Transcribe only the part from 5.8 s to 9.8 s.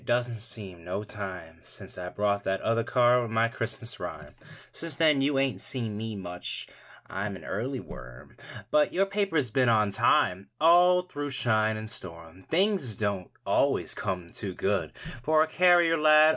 me much; I'm an early worm. But your paper's been